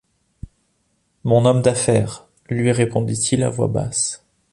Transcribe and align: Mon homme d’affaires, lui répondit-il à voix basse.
Mon 1.23 1.45
homme 1.45 1.61
d’affaires, 1.61 2.25
lui 2.49 2.71
répondit-il 2.71 3.43
à 3.43 3.51
voix 3.51 3.67
basse. 3.67 4.25